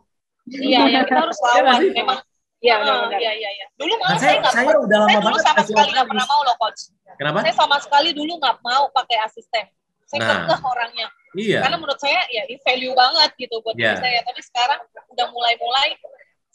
iya 0.49 0.89
ya, 0.89 1.01
kita 1.05 1.21
harus 1.21 1.37
iya 1.37 1.53
lawan 1.61 1.85
memang 2.01 2.19
Iya, 2.57 2.81
iya, 2.81 3.33
iya, 3.37 3.51
iya. 3.53 3.67
Dulu 3.77 3.93
nah, 4.01 4.17
saya, 4.17 4.41
saya, 4.49 4.65
saya 4.65 4.81
udah 4.81 4.99
lama 5.05 5.13
saya 5.13 5.23
dulu 5.29 5.39
sama 5.45 5.63
sekali 5.63 5.91
nggak 5.93 6.09
pernah 6.09 6.27
mau 6.27 6.41
loh, 6.41 6.57
coach. 6.57 6.81
Kenapa? 7.21 7.39
Saya 7.45 7.55
sama 7.55 7.77
sekali 7.85 8.11
dulu 8.17 8.33
nggak 8.41 8.57
mau 8.65 8.89
pakai 8.97 9.17
asisten. 9.29 9.76
Saya 10.07 10.21
nah. 10.23 10.47
kekeh 10.47 10.61
orangnya. 10.63 11.07
Iya. 11.37 11.61
Karena 11.67 11.77
menurut 11.77 12.01
saya 12.01 12.21
ya 12.33 12.47
ini 12.49 12.57
value 12.63 12.95
banget 12.95 13.31
gitu 13.37 13.61
buat 13.61 13.77
yeah. 13.77 13.99
saya. 13.99 14.23
Tapi 14.23 14.41
sekarang 14.41 14.81
udah 15.13 15.27
mulai-mulai 15.35 15.99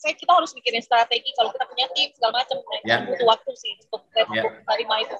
saya 0.01 0.17
kita 0.17 0.34
harus 0.34 0.50
mikirin 0.58 0.81
strategi 0.81 1.29
kalau 1.38 1.53
kita 1.53 1.70
punya 1.70 1.86
tim 1.93 2.10
segala 2.17 2.41
macam 2.41 2.58
nah, 2.58 2.81
yeah. 2.81 3.05
butuh 3.05 3.27
waktu 3.29 3.51
sih 3.53 3.74
untuk 3.86 4.01
yeah. 4.34 4.50
terima 4.65 4.96
itu. 5.05 5.15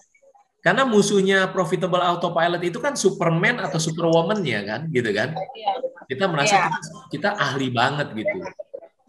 Karena 0.62 0.86
musuhnya 0.86 1.50
profitable 1.50 2.02
autopilot 2.02 2.62
itu 2.62 2.78
kan 2.78 2.94
Superman 2.94 3.62
atau 3.66 3.82
Superwoman 3.82 4.46
ya 4.46 4.62
kan, 4.62 4.86
gitu 4.94 5.10
kan? 5.10 5.34
Yeah. 5.58 5.78
Kita 6.06 6.26
merasa 6.30 6.54
yeah. 6.54 6.70
kita, 6.70 6.80
kita 7.14 7.30
ahli 7.38 7.68
banget 7.74 8.14
gitu. 8.14 8.38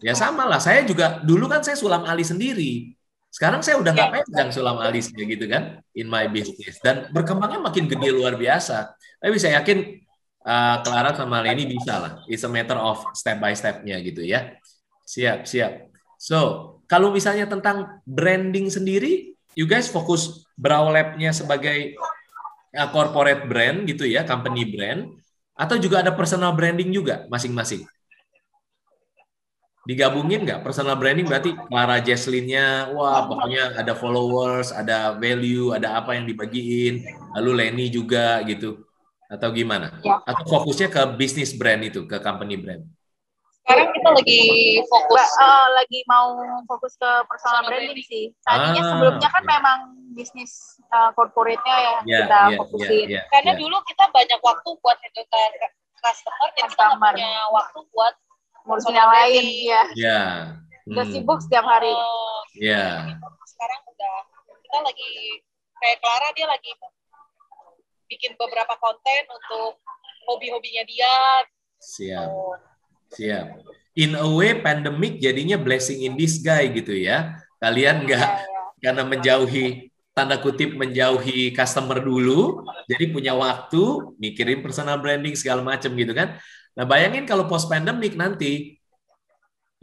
Ya 0.01 0.13
sama 0.17 0.49
lah. 0.49 0.57
Saya 0.57 0.81
juga 0.83 1.21
dulu 1.21 1.45
kan 1.45 1.61
saya 1.61 1.77
sulam 1.77 2.03
alis 2.09 2.33
sendiri. 2.33 2.97
Sekarang 3.33 3.65
saya 3.65 3.81
udah 3.81 3.97
nggak 3.97 4.09
ya. 4.13 4.15
pegang 4.29 4.49
sulam 4.53 4.77
alisnya 4.77 5.25
gitu 5.25 5.49
kan 5.49 5.81
in 5.97 6.05
my 6.05 6.29
business 6.29 6.77
dan 6.85 7.09
berkembangnya 7.09 7.65
makin 7.65 7.89
gede 7.89 8.13
luar 8.13 8.37
biasa. 8.37 8.93
Tapi 9.17 9.41
saya 9.41 9.57
yakin 9.57 10.05
uh, 10.45 10.85
Clara 10.85 11.17
sama 11.17 11.41
Leni 11.41 11.65
bisa 11.65 11.97
lah. 11.97 12.13
It's 12.29 12.45
a 12.45 12.51
matter 12.51 12.77
of 12.77 13.01
step 13.17 13.41
by 13.41 13.57
stepnya 13.57 13.97
gitu 14.05 14.21
ya. 14.21 14.53
Siap, 15.09 15.49
siap. 15.49 15.89
So, 16.21 16.69
kalau 16.85 17.09
misalnya 17.09 17.49
tentang 17.49 18.05
branding 18.05 18.69
sendiri, 18.69 19.33
you 19.57 19.65
guys 19.65 19.89
fokus 19.89 20.45
Brow 20.53 20.93
Lab-nya 20.93 21.33
sebagai 21.33 21.97
uh, 22.77 22.89
corporate 22.93 23.49
brand 23.49 23.89
gitu 23.89 24.05
ya, 24.05 24.29
company 24.29 24.69
brand, 24.69 25.09
atau 25.57 25.81
juga 25.81 26.05
ada 26.05 26.13
personal 26.13 26.53
branding 26.53 26.93
juga 26.93 27.25
masing-masing? 27.33 27.81
Digabungin 29.83 30.47
nggak? 30.47 30.63
Personal 30.63 30.95
branding 30.95 31.27
berarti 31.27 31.51
Clara 31.67 31.99
Jesslyn-nya 31.99 32.95
wah 32.95 33.27
pokoknya 33.27 33.75
ada 33.75 33.93
followers 33.93 34.71
ada 34.71 35.15
value 35.19 35.75
ada 35.75 35.99
apa 35.99 36.15
yang 36.15 36.25
dibagiin. 36.27 37.03
Lalu 37.39 37.51
Lenny 37.51 37.87
juga 37.91 38.39
gitu. 38.47 38.83
Atau 39.27 39.49
gimana? 39.49 39.97
Ya. 40.05 40.21
atau 40.29 40.45
fokusnya 40.45 40.93
ke 40.93 41.01
bisnis 41.17 41.57
brand 41.57 41.81
itu 41.81 42.05
ke 42.05 42.21
company 42.21 42.53
brand? 42.59 42.85
Sekarang 43.63 43.89
kita 43.95 44.09
lagi 44.11 44.41
fokus. 44.91 45.23
Uh, 45.39 45.67
lagi 45.73 45.99
mau 46.05 46.35
fokus 46.67 46.93
ke 46.99 47.11
personal 47.25 47.63
branding 47.65 48.03
sih. 48.03 48.29
Tadinya 48.43 48.81
ah, 48.83 48.89
sebelumnya 48.93 49.29
kan 49.31 49.43
memang 49.47 49.79
bisnis 50.13 50.77
uh, 50.93 51.09
corporate-nya 51.17 51.75
ya 51.75 51.89
yeah, 52.05 52.21
kita 52.23 52.41
yeah, 52.53 52.59
fokusin. 52.61 52.87
yeah, 53.09 53.13
yeah, 53.17 53.23
karena 53.33 53.51
yeah. 53.57 53.61
dulu 53.65 53.77
kita 53.89 54.05
banyak 54.13 54.39
waktu 54.45 54.69
buat 54.79 54.97
handle 55.01 55.27
customer 56.03 56.47
dan 56.53 56.65
kita 56.69 56.85
punya 56.99 57.31
waktu 57.49 57.79
buat 57.95 58.13
ngurusin 58.63 58.95
yang 58.95 59.11
lain 59.11 59.43
ya. 59.63 59.83
Iya. 59.95 60.21
Hmm. 60.83 60.91
Udah 60.95 61.05
sibuk 61.07 61.39
setiap 61.43 61.65
hari. 61.67 61.93
Iya. 62.59 63.15
Sekarang 63.47 63.81
udah 63.87 64.15
kita 64.63 64.79
lagi 64.83 65.11
kayak 65.79 65.97
Clara 65.99 66.29
dia 66.35 66.47
lagi 66.47 66.71
bikin 68.07 68.35
beberapa 68.35 68.75
konten 68.79 69.21
untuk 69.31 69.79
hobi-hobinya 70.27 70.83
dia. 70.87 71.15
Siap. 71.79 72.27
Oh. 72.29 72.55
Siap. 73.13 73.45
In 73.93 74.17
a 74.17 74.25
way 74.25 74.57
pandemic 74.57 75.21
jadinya 75.21 75.59
blessing 75.59 76.01
in 76.07 76.17
disguise 76.17 76.73
gitu 76.73 76.95
ya. 76.97 77.37
Kalian 77.61 78.03
nggak 78.03 78.19
ya, 78.19 78.43
ya. 78.43 78.61
karena 78.81 79.03
menjauhi 79.05 79.93
tanda 80.13 80.37
kutip 80.37 80.77
menjauhi 80.77 81.53
customer 81.57 81.97
dulu, 81.97 82.61
jadi 82.85 83.09
punya 83.09 83.33
waktu 83.33 84.13
mikirin 84.21 84.61
personal 84.61 85.01
branding 85.01 85.33
segala 85.33 85.65
macam 85.65 85.89
gitu 85.93 86.13
kan. 86.13 86.37
Nah, 86.73 86.85
bayangin 86.89 87.29
kalau 87.29 87.45
post 87.45 87.69
pandemic 87.69 88.17
nanti 88.17 88.81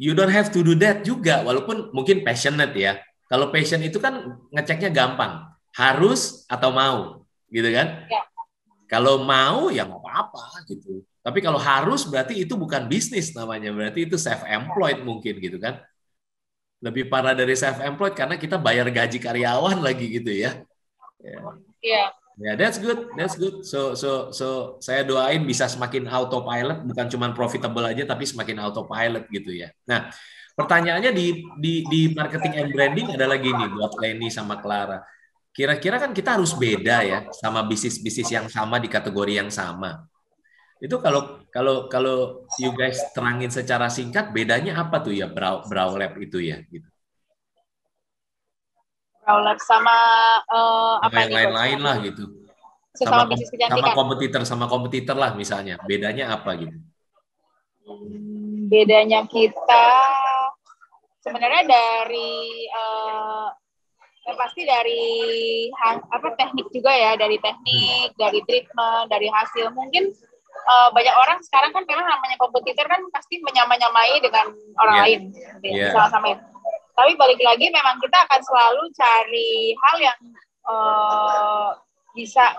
you 0.00 0.16
don't 0.16 0.32
have 0.32 0.50
to 0.50 0.64
do 0.64 0.74
that 0.80 1.06
juga 1.06 1.44
walaupun 1.46 1.94
mungkin 1.94 2.26
passionate 2.26 2.74
ya. 2.74 2.98
Kalau 3.30 3.54
passion 3.54 3.78
itu 3.84 4.02
kan 4.02 4.42
ngeceknya 4.50 4.90
gampang, 4.90 5.46
harus 5.70 6.42
atau 6.50 6.74
mau, 6.74 7.22
gitu 7.46 7.70
kan? 7.70 8.10
Ya. 8.10 8.26
Kalau 8.90 9.22
mau 9.22 9.70
ya 9.70 9.86
nggak 9.86 10.02
apa-apa 10.02 10.66
gitu. 10.66 11.06
Tapi 11.22 11.38
kalau 11.38 11.62
harus 11.62 12.02
berarti 12.10 12.42
itu 12.42 12.58
bukan 12.58 12.90
bisnis 12.90 13.30
namanya, 13.30 13.70
berarti 13.70 14.02
itu 14.08 14.18
self 14.18 14.42
employed 14.50 15.06
mungkin 15.06 15.38
gitu 15.38 15.62
kan? 15.62 15.78
Lebih 16.82 17.06
parah 17.06 17.36
dari 17.36 17.54
self 17.54 17.78
employed 17.78 18.18
karena 18.18 18.34
kita 18.34 18.58
bayar 18.58 18.90
gaji 18.90 19.22
karyawan 19.22 19.78
lagi 19.78 20.10
gitu 20.10 20.32
ya. 20.34 20.58
Iya. 21.22 21.38
Yeah. 21.86 22.19
Ya, 22.40 22.52
yeah, 22.52 22.54
that's 22.56 22.80
good, 22.80 23.12
that's 23.20 23.36
good. 23.36 23.68
So, 23.68 23.92
so, 23.92 24.32
so 24.32 24.80
saya 24.80 25.04
doain 25.04 25.44
bisa 25.44 25.68
semakin 25.68 26.08
autopilot, 26.08 26.88
bukan 26.88 27.06
cuma 27.12 27.28
profitable 27.36 27.84
aja, 27.84 28.08
tapi 28.08 28.24
semakin 28.24 28.64
autopilot 28.64 29.28
gitu 29.28 29.52
ya. 29.52 29.68
Nah, 29.84 30.08
pertanyaannya 30.56 31.12
di 31.12 31.44
di 31.60 31.84
di 31.84 32.00
marketing 32.16 32.54
and 32.56 32.70
branding 32.72 33.08
ada 33.12 33.28
lagi 33.28 33.52
nih 33.52 33.68
buat 33.76 33.92
Lenny 34.00 34.32
sama 34.32 34.56
Clara. 34.56 35.04
Kira-kira 35.52 36.00
kan 36.00 36.16
kita 36.16 36.40
harus 36.40 36.56
beda 36.56 37.04
ya 37.04 37.28
sama 37.36 37.60
bisnis-bisnis 37.60 38.32
yang 38.32 38.48
sama 38.48 38.80
di 38.80 38.88
kategori 38.88 39.36
yang 39.36 39.52
sama. 39.52 40.08
Itu 40.80 40.96
kalau 40.96 41.44
kalau 41.52 41.92
kalau 41.92 42.48
you 42.56 42.72
guys 42.72 43.04
terangin 43.12 43.52
secara 43.52 43.92
singkat 43.92 44.32
bedanya 44.32 44.80
apa 44.80 45.04
tuh 45.04 45.12
ya 45.12 45.28
Brow, 45.28 45.60
Brow 45.68 45.92
Lab 45.92 46.16
itu 46.16 46.40
ya 46.40 46.64
gitu. 46.72 46.88
Prowler 49.30 49.58
sama 49.62 49.94
uh, 50.50 50.98
apa 51.06 51.22
yang 51.22 51.54
lain-lain 51.54 51.78
lah 51.78 51.96
gitu. 52.02 52.26
Sama, 52.98 53.30
sama 53.70 53.94
kompetitor 53.94 54.42
sama 54.42 54.66
kompetitor 54.66 55.14
lah 55.14 55.38
misalnya. 55.38 55.78
Bedanya 55.86 56.34
apa 56.34 56.58
gitu? 56.58 56.74
Hmm, 57.86 58.66
bedanya 58.66 59.22
kita 59.30 59.86
sebenarnya 61.22 61.62
dari 61.62 62.66
uh, 62.74 63.54
ya 64.26 64.34
pasti 64.34 64.66
dari 64.66 65.06
apa 65.86 66.34
teknik 66.34 66.66
juga 66.74 66.90
ya, 66.90 67.14
dari 67.14 67.38
teknik, 67.38 68.10
dari 68.18 68.42
treatment, 68.50 69.06
dari 69.14 69.30
hasil. 69.30 69.70
Mungkin 69.70 70.10
uh, 70.66 70.90
banyak 70.90 71.14
orang 71.14 71.38
sekarang 71.46 71.70
kan 71.70 71.86
memang 71.86 72.02
namanya 72.18 72.34
kompetitor 72.34 72.90
kan 72.90 72.98
pasti 73.14 73.38
menyamai-nyamai 73.46 74.18
dengan 74.26 74.50
orang 74.82 74.96
yeah. 74.98 75.04
lain, 75.06 75.20
yeah. 75.62 75.94
sama-sama 75.94 76.34
tapi 76.94 77.12
balik 77.16 77.40
lagi 77.40 77.66
memang 77.70 77.96
kita 77.98 78.18
akan 78.28 78.40
selalu 78.42 78.82
cari 78.94 79.74
hal 79.74 79.96
yang 80.00 80.18
uh, 80.66 81.70
bisa 82.14 82.56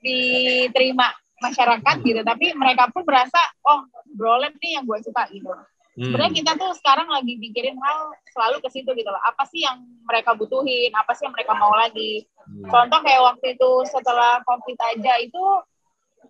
diterima 0.00 1.12
masyarakat 1.40 1.96
gitu 2.04 2.20
tapi 2.20 2.52
mereka 2.52 2.88
pun 2.92 3.04
merasa 3.04 3.40
oh 3.64 3.84
brolet 4.12 4.52
nih 4.60 4.76
yang 4.76 4.84
gue 4.84 4.98
suka 5.00 5.24
gitu 5.32 5.48
hmm. 5.48 6.04
sebenarnya 6.04 6.32
kita 6.36 6.52
tuh 6.60 6.72
sekarang 6.76 7.08
lagi 7.08 7.40
pikirin 7.40 7.76
hal 7.80 8.12
selalu 8.36 8.60
ke 8.60 8.68
situ 8.68 8.90
gitu 8.92 9.08
loh 9.08 9.22
apa 9.24 9.48
sih 9.48 9.64
yang 9.64 9.80
mereka 10.04 10.36
butuhin 10.36 10.92
apa 10.92 11.16
sih 11.16 11.24
yang 11.24 11.34
mereka 11.34 11.56
mau 11.56 11.72
lagi 11.72 12.28
hmm. 12.44 12.68
contoh 12.68 13.00
kayak 13.00 13.24
waktu 13.24 13.46
itu 13.56 13.70
setelah 13.88 14.44
covid 14.44 14.78
aja 14.92 15.12
itu 15.20 15.44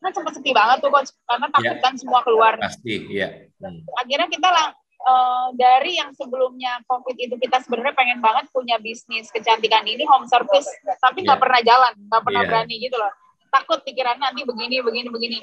kan 0.00 0.14
sempat 0.16 0.32
sepi 0.32 0.54
banget 0.54 0.80
tuh 0.80 0.88
coach 0.88 1.10
karena 1.28 1.46
takut 1.52 1.76
yeah. 1.76 1.82
kan 1.84 1.94
semua 1.98 2.20
keluar 2.22 2.54
pasti 2.56 3.10
iya 3.10 3.50
yeah. 3.58 3.66
hmm. 3.66 3.82
akhirnya 3.98 4.28
kita 4.30 4.48
lang 4.48 4.70
uh, 5.06 5.48
dari 5.56 5.96
yang 5.96 6.12
sebelumnya 6.12 6.80
COVID 6.84 7.16
itu 7.16 7.34
kita 7.40 7.60
sebenarnya 7.64 7.94
pengen 7.96 8.18
banget 8.20 8.48
punya 8.52 8.76
bisnis 8.80 9.32
kecantikan 9.32 9.84
ini 9.88 10.04
home 10.04 10.28
service, 10.28 10.68
tapi 11.00 11.24
nggak 11.24 11.38
yeah. 11.38 11.42
pernah 11.42 11.60
jalan, 11.64 11.92
nggak 12.08 12.22
pernah 12.24 12.42
yeah. 12.44 12.50
berani 12.50 12.74
gitu 12.80 12.96
loh. 12.96 13.12
Takut 13.50 13.82
pikiran 13.82 14.16
nanti 14.20 14.46
begini, 14.46 14.78
begini, 14.84 15.08
begini. 15.10 15.38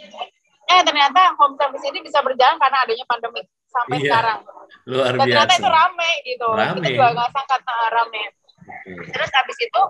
Eh 0.67 0.81
ternyata 0.83 1.35
home 1.39 1.55
service 1.55 1.85
ini 1.87 1.99
bisa 2.03 2.19
berjalan 2.23 2.59
karena 2.59 2.77
adanya 2.83 3.05
pandemi 3.07 3.41
sampai 3.71 3.97
yeah. 3.99 4.05
sekarang. 4.05 4.39
Luar 4.87 5.13
Dan 5.15 5.19
ternyata 5.27 5.53
itu 5.55 5.69
rame 5.69 6.11
gitu. 6.23 6.47
Rame. 6.51 6.77
Kita 6.79 6.89
juga 6.95 7.09
nggak 7.15 7.29
sangka 7.35 7.57
nah, 7.63 7.89
rame. 7.91 8.23
Okay. 8.67 9.11
Terus 9.15 9.29
habis 9.31 9.57
itu 9.63 9.81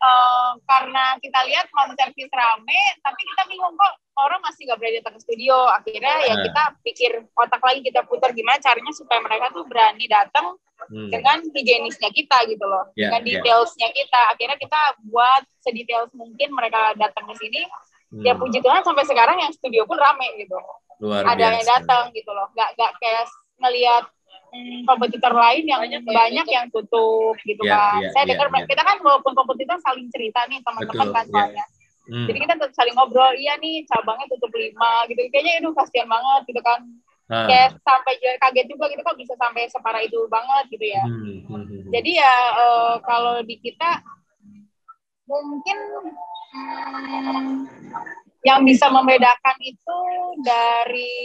uh, 0.00 0.50
karena 0.64 1.04
kita 1.20 1.40
lihat 1.48 1.66
home 1.72 1.92
service 1.96 2.32
rame, 2.32 2.80
tapi 3.04 3.20
kita 3.24 3.42
bingung 3.48 3.74
kok 3.76 3.92
orang 4.18 4.40
masih 4.42 4.66
nggak 4.66 4.78
berani 4.78 4.96
datang 5.00 5.14
ke 5.16 5.20
studio. 5.22 5.56
Akhirnya 5.70 6.14
ya 6.26 6.34
nah. 6.34 6.44
kita 6.44 6.62
pikir 6.82 7.12
otak 7.38 7.62
lagi 7.62 7.80
kita 7.86 8.00
putar 8.04 8.30
gimana 8.34 8.58
caranya 8.58 8.92
supaya 8.92 9.20
mereka 9.22 9.54
tuh 9.54 9.64
berani 9.64 10.04
datang 10.10 10.58
hmm. 10.90 11.10
dengan 11.10 11.38
higienisnya 11.54 12.10
kita 12.10 12.38
gitu 12.50 12.64
loh, 12.66 12.90
yeah, 12.98 13.14
dengan 13.14 13.22
ya. 13.22 13.30
detailsnya 13.38 13.88
yeah. 13.90 13.96
kita. 14.02 14.20
Akhirnya 14.34 14.56
kita 14.58 14.80
buat 15.06 15.42
sedetail 15.62 16.02
mungkin 16.14 16.48
mereka 16.54 16.98
datang 16.98 17.24
ke 17.30 17.34
sini. 17.38 17.62
Hmm. 18.08 18.24
Ya 18.24 18.32
puji 18.34 18.58
Tuhan 18.64 18.82
sampai 18.82 19.04
sekarang 19.04 19.36
yang 19.38 19.52
studio 19.52 19.84
pun 19.84 20.00
rame 20.00 20.26
gitu. 20.40 20.56
Luar 20.98 21.22
Ada 21.22 21.38
biasa. 21.38 21.54
yang 21.54 21.66
datang 21.78 22.04
gitu 22.10 22.30
loh, 22.34 22.50
nggak 22.56 22.74
nggak 22.74 22.92
kayak 22.98 23.24
ngelihat 23.58 24.04
hmm, 24.50 24.80
kompetitor 24.82 25.30
lain 25.30 25.62
yang 25.66 25.80
banyak, 25.82 26.02
banyak 26.02 26.46
yang 26.50 26.66
tutup 26.74 27.38
gitu 27.46 27.62
yeah, 27.62 27.94
kan. 27.94 28.00
Yeah, 28.02 28.12
Saya 28.16 28.22
yeah, 28.26 28.30
dengar 28.34 28.48
yeah. 28.50 28.66
kita 28.66 28.82
kan 28.82 28.96
walaupun 28.98 29.32
kompetitor 29.36 29.78
saling 29.78 30.08
cerita 30.10 30.42
nih 30.50 30.58
teman-teman 30.66 31.08
kan 31.14 31.26
soalnya. 31.30 31.66
Hmm. 32.08 32.24
Jadi 32.24 32.38
kita 32.40 32.54
saling 32.72 32.96
ngobrol, 32.96 33.36
iya 33.36 33.60
nih 33.60 33.84
cabangnya 33.84 34.26
tutup 34.32 34.52
lima 34.56 35.04
gitu. 35.12 35.20
Kayaknya 35.28 35.60
itu 35.60 35.68
kasihan 35.76 36.08
banget 36.08 36.42
gitu 36.48 36.60
kan. 36.64 36.80
Hmm. 37.28 37.44
Kayak 37.44 37.76
sampai 37.84 38.14
kaget 38.40 38.66
juga 38.72 38.88
gitu 38.88 39.04
kok 39.04 39.18
bisa 39.20 39.36
sampai 39.36 39.68
separah 39.68 40.00
itu 40.00 40.16
banget 40.32 40.64
gitu 40.72 40.86
ya. 40.88 41.04
Hmm. 41.04 41.44
Hmm. 41.44 41.64
hmm. 41.68 41.92
Jadi 41.92 42.10
ya 42.16 42.34
uh, 42.56 42.94
kalau 43.04 43.44
di 43.44 43.60
kita 43.60 44.00
mungkin 45.28 45.78
hmm, 46.56 47.68
yang 48.48 48.64
bisa 48.64 48.88
membedakan 48.88 49.56
itu 49.60 49.98
dari 50.40 51.20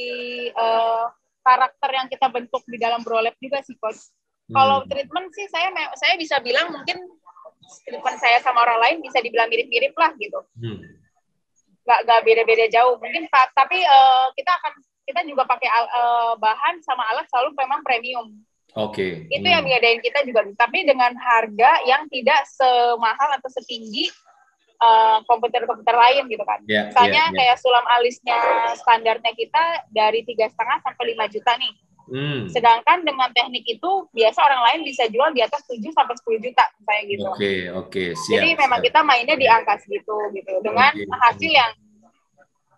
uh, 0.51 1.07
karakter 1.39 1.89
yang 1.95 2.07
kita 2.11 2.27
bentuk 2.27 2.63
di 2.67 2.75
dalam 2.75 2.99
brolep 2.99 3.39
juga 3.39 3.63
sih 3.63 3.79
coach. 3.79 4.11
Hmm. 4.51 4.59
Kalau 4.59 4.77
treatment 4.91 5.31
sih 5.31 5.47
saya 5.47 5.71
saya 5.95 6.19
bisa 6.19 6.43
bilang 6.43 6.75
mungkin 6.75 6.99
treatment 7.86 8.17
saya 8.20 8.39
sama 8.41 8.63
orang 8.63 8.79
lain 8.79 8.98
bisa 9.03 9.20
dibilang 9.20 9.50
mirip-mirip 9.50 9.93
lah 9.96 10.12
gitu. 10.17 10.39
Hmm. 10.60 10.79
Gak, 11.84 12.00
gak 12.08 12.22
beda-beda 12.24 12.65
jauh. 12.72 12.96
Mungkin 13.00 13.27
tapi 13.32 13.77
uh, 13.84 14.32
kita 14.38 14.51
akan 14.51 14.74
kita 15.03 15.20
juga 15.27 15.43
pakai 15.43 15.67
uh, 15.67 16.34
bahan 16.39 16.79
sama 16.84 17.03
alat 17.12 17.27
selalu 17.27 17.55
memang 17.60 17.84
premium. 17.84 18.27
Oke. 18.74 19.27
Okay. 19.27 19.39
Itu 19.39 19.48
hmm. 19.48 19.55
yang 19.60 19.63
bedain 19.67 20.00
kita 20.00 20.24
juga. 20.24 20.48
Tapi 20.55 20.88
dengan 20.88 21.12
harga 21.20 21.72
yang 21.84 22.08
tidak 22.08 22.48
semahal 22.48 23.29
atau 23.36 23.50
setinggi 23.51 24.10
Eh, 24.84 25.20
komputer-komputer 25.32 25.96
lain 25.96 26.27
gitu 26.27 26.43
kan. 26.43 26.60
Yeah, 26.67 26.91
Misalnya 26.91 27.24
yeah, 27.24 27.27
yeah. 27.32 27.38
kayak 27.39 27.58
sulam 27.63 27.86
alisnya 27.88 28.39
standarnya 28.75 29.32
kita 29.32 29.63
dari 29.88 30.27
tiga 30.27 30.51
setengah 30.51 30.84
sampai 30.84 31.03
lima 31.15 31.25
juta 31.32 31.55
nih. 31.55 31.72
Hmm. 32.03 32.51
Sedangkan 32.51 33.07
dengan 33.07 33.31
teknik 33.31 33.63
itu 33.63 33.91
biasa 34.12 34.39
orang 34.43 34.62
lain 34.67 34.79
bisa 34.83 35.07
jual 35.07 35.31
di 35.31 35.39
atas 35.39 35.63
7 35.72 35.79
sampai 35.95 36.15
10 36.19 36.45
juta 36.45 36.65
kayak 36.83 37.03
gitu. 37.07 37.27
Oke, 37.31 37.39
okay, 37.39 37.60
oke, 37.72 37.88
okay, 37.88 38.07
siap. 38.12 38.43
Jadi 38.43 38.50
memang 38.60 38.79
siap. 38.83 38.88
kita 38.91 39.00
mainnya 39.07 39.36
di 39.39 39.48
angka 39.48 39.79
segitu 39.79 40.17
gitu 40.36 40.53
dengan 40.60 40.91
okay. 40.91 41.07
hasil 41.07 41.51
yang 41.51 41.72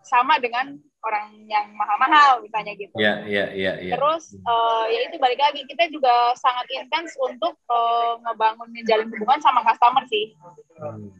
sama 0.06 0.38
dengan 0.38 0.78
orang 1.06 1.46
yang 1.46 1.66
mahal-mahal 1.74 2.42
misalnya 2.42 2.74
gitu. 2.74 2.94
Iya, 2.98 3.26
iya, 3.26 3.46
iya, 3.54 3.72
ya. 3.82 3.94
Terus 3.98 4.34
uh, 4.42 4.86
ya 4.90 5.10
itu 5.10 5.16
balik 5.18 5.38
lagi 5.38 5.62
kita 5.66 5.86
juga 5.90 6.34
sangat 6.38 6.66
intens 6.74 7.14
untuk 7.22 7.54
uh, 7.70 8.18
ngebangun 8.26 8.70
menjalin 8.74 9.10
hubungan 9.14 9.40
sama 9.42 9.62
customer 9.66 10.02
sih. 10.10 10.34
Hmm. 10.78 11.10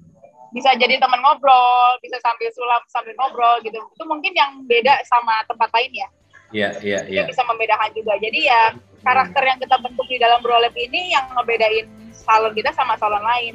Bisa 0.55 0.75
jadi 0.79 0.99
teman 1.03 1.23
ngobrol, 1.23 1.99
bisa 2.03 2.19
sambil 2.23 2.51
sulap 2.55 2.83
sambil 2.91 3.15
ngobrol 3.19 3.59
gitu. 3.63 3.79
Itu 3.79 4.05
mungkin 4.07 4.33
yang 4.35 4.63
beda 4.67 5.03
sama 5.07 5.43
tempat 5.47 5.71
lain 5.75 5.93
ya. 5.95 6.09
Iya, 6.55 6.79
iya, 6.83 7.01
iya. 7.11 7.23
Bisa 7.27 7.43
membedakan 7.43 7.91
juga. 7.95 8.15
Jadi 8.23 8.47
ya 8.47 8.75
karakter 9.03 9.43
yang 9.43 9.59
kita 9.63 9.77
bentuk 9.83 10.07
di 10.07 10.19
dalam 10.19 10.39
Brolab 10.43 10.75
ini 10.75 11.15
yang 11.15 11.27
ngebedain 11.35 11.87
salon 12.15 12.53
kita 12.55 12.71
sama 12.75 12.99
salon 12.99 13.23
lain. 13.23 13.55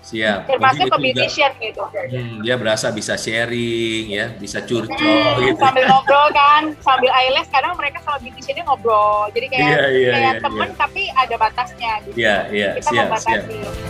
Siap. 0.00 0.48
Termasuk 0.48 0.88
musician 0.96 1.52
gitu. 1.60 1.84
Hmm, 1.92 2.40
dia 2.40 2.56
berasa 2.56 2.88
bisa 2.88 3.20
sharing 3.20 4.08
ya, 4.08 4.32
bisa 4.32 4.64
curcol 4.64 4.96
hmm, 4.96 5.44
gitu. 5.44 5.60
Sambil 5.60 5.84
ngobrol 5.92 6.28
kan, 6.32 6.72
sambil 6.80 7.12
eyelash 7.12 7.52
kadang 7.52 7.76
mereka 7.76 8.00
sama 8.00 8.16
beauticiannya 8.24 8.64
ngobrol. 8.64 9.28
Jadi 9.36 9.46
kayak 9.52 9.60
yeah, 9.60 9.88
yeah, 9.92 10.12
kayak 10.16 10.32
yeah, 10.32 10.40
temen 10.40 10.68
yeah. 10.72 10.80
tapi 10.80 11.02
ada 11.12 11.34
batasnya 11.36 11.92
gitu. 12.08 12.16
Iya, 12.16 12.24
yeah, 12.24 12.40
iya, 12.48 12.60
yeah, 12.64 12.72
Kita 12.80 12.88
siap, 12.88 13.06
membatasi. 13.12 13.56
Siap. 13.60 13.89